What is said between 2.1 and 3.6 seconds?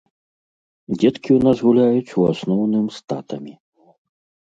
у асноўным, з татамі.